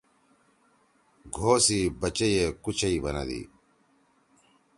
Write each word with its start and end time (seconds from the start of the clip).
گھو 1.35 1.51
سی 1.65 1.79
بچئی 2.01 2.31
ئے 2.39 2.45
کُچئی 2.63 2.97
بنَدی۔ 3.03 3.41